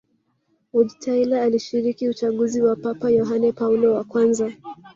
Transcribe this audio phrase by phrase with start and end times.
[0.73, 4.51] Wojtyla alishiriki uchaguzi wa Papa Yohane Paulo wa kwanza